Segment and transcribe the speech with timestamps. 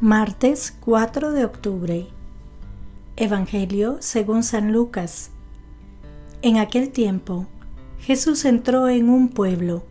[0.00, 2.06] Martes 4 de octubre.
[3.16, 5.30] Evangelio según San Lucas.
[6.40, 7.48] En aquel tiempo,
[7.98, 9.82] Jesús entró en un pueblo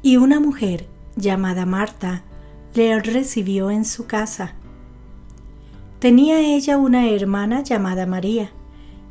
[0.00, 0.86] y una mujer
[1.16, 2.22] llamada Marta
[2.72, 4.54] le recibió en su casa.
[5.98, 8.52] Tenía ella una hermana llamada María,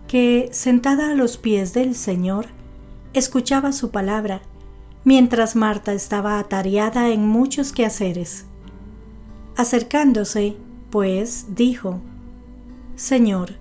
[0.08, 2.48] que, sentada a los pies del Señor,
[3.14, 4.42] escuchaba su palabra,
[5.04, 8.48] mientras Marta estaba atareada en muchos quehaceres.
[9.58, 10.58] Acercándose,
[10.90, 12.02] pues, dijo,
[12.96, 13.54] Señor,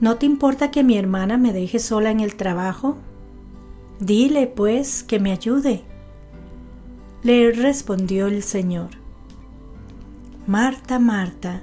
[0.00, 2.96] ¿no te importa que mi hermana me deje sola en el trabajo?
[3.98, 5.82] Dile, pues, que me ayude.
[7.22, 8.90] Le respondió el Señor,
[10.46, 11.62] Marta, Marta,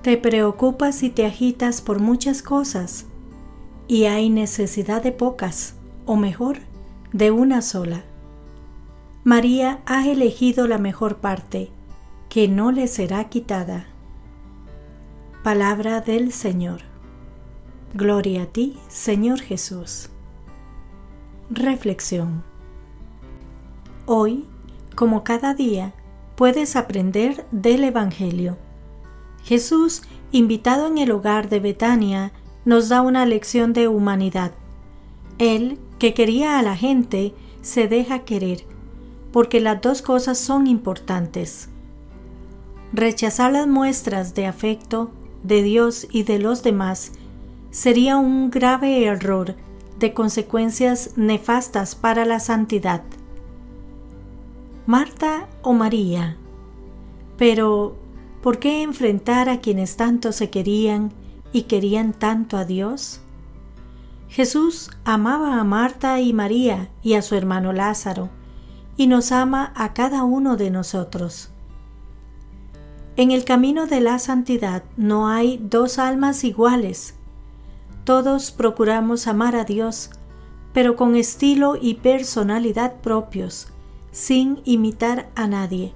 [0.00, 3.04] te preocupas y te agitas por muchas cosas,
[3.86, 5.74] y hay necesidad de pocas,
[6.06, 6.58] o mejor,
[7.12, 8.02] de una sola.
[9.24, 11.70] María ha elegido la mejor parte,
[12.34, 13.86] que no le será quitada.
[15.44, 16.80] Palabra del Señor.
[17.94, 20.08] Gloria a ti, Señor Jesús.
[21.48, 22.42] Reflexión.
[24.06, 24.46] Hoy,
[24.96, 25.94] como cada día,
[26.34, 28.58] puedes aprender del Evangelio.
[29.44, 32.32] Jesús, invitado en el hogar de Betania,
[32.64, 34.50] nos da una lección de humanidad.
[35.38, 38.66] Él, que quería a la gente, se deja querer,
[39.30, 41.68] porque las dos cosas son importantes.
[42.96, 45.10] Rechazar las muestras de afecto
[45.42, 47.10] de Dios y de los demás
[47.72, 49.56] sería un grave error
[49.98, 53.02] de consecuencias nefastas para la santidad.
[54.86, 56.36] Marta o María.
[57.36, 57.96] Pero,
[58.40, 61.10] ¿por qué enfrentar a quienes tanto se querían
[61.52, 63.20] y querían tanto a Dios?
[64.28, 68.30] Jesús amaba a Marta y María y a su hermano Lázaro,
[68.96, 71.50] y nos ama a cada uno de nosotros.
[73.16, 77.14] En el camino de la santidad no hay dos almas iguales.
[78.02, 80.10] Todos procuramos amar a Dios,
[80.72, 83.68] pero con estilo y personalidad propios,
[84.10, 85.92] sin imitar a nadie.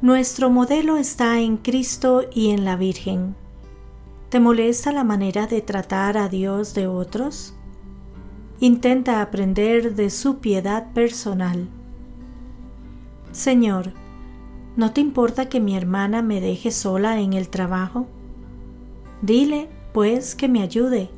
[0.00, 3.34] Nuestro modelo está en Cristo y en la Virgen.
[4.28, 7.54] ¿Te molesta la manera de tratar a Dios de otros?
[8.60, 11.68] Intenta aprender de su piedad personal.
[13.32, 13.92] Señor,
[14.74, 18.06] ¿No te importa que mi hermana me deje sola en el trabajo?
[19.20, 21.10] Dile, pues, que me ayude.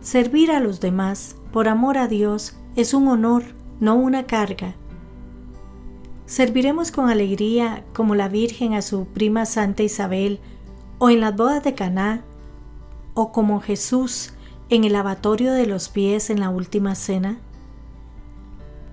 [0.00, 3.42] Servir a los demás, por amor a Dios, es un honor,
[3.80, 4.74] no una carga.
[6.26, 10.38] Serviremos con alegría como la Virgen a su prima Santa Isabel,
[10.98, 12.22] o en las bodas de Caná,
[13.14, 14.34] o como Jesús
[14.70, 17.38] en el lavatorio de los pies en la última cena.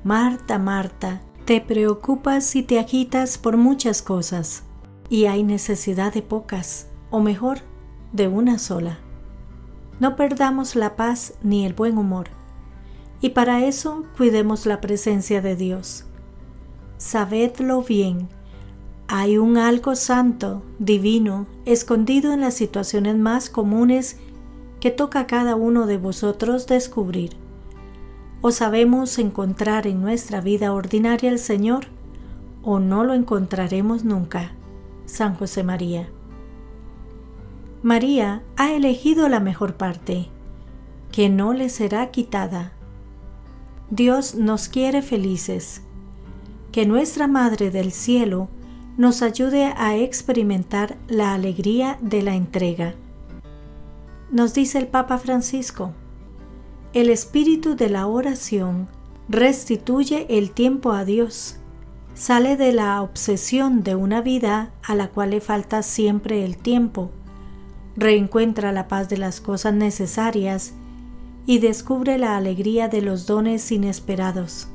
[0.04, 4.66] Marta, Marta, te preocupas y te agitas por muchas cosas,
[5.10, 7.62] y hay necesidad de pocas, o mejor,
[8.14, 9.00] de una sola.
[10.00, 12.28] No perdamos la paz ni el buen humor,
[13.20, 16.06] y para eso cuidemos la presencia de Dios.
[16.98, 18.30] Sabedlo bien,
[19.08, 24.18] hay un algo santo, divino, escondido en las situaciones más comunes
[24.80, 27.49] que toca a cada uno de vosotros descubrir
[28.42, 31.88] o sabemos encontrar en nuestra vida ordinaria al Señor,
[32.64, 34.52] o no lo encontraremos nunca.
[35.06, 36.10] San José María.
[37.82, 40.28] María ha elegido la mejor parte,
[41.12, 42.74] que no le será quitada.
[43.90, 45.82] Dios nos quiere felices.
[46.72, 48.50] Que nuestra Madre del Cielo
[48.98, 52.94] nos ayude a experimentar la alegría de la entrega.
[54.30, 55.94] Nos dice el Papa Francisco,
[56.94, 58.88] el espíritu de la oración
[59.28, 61.58] restituye el tiempo a Dios,
[62.16, 67.12] sale de la obsesión de una vida a la cual le falta siempre el tiempo,
[67.96, 70.74] reencuentra la paz de las cosas necesarias
[71.46, 74.68] y descubre la alegría de los dones inesperados.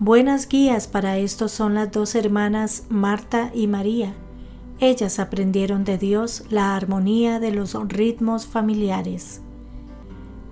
[0.00, 4.12] Buenas guías para esto son las dos hermanas Marta y María.
[4.80, 9.40] Ellas aprendieron de Dios la armonía de los ritmos familiares.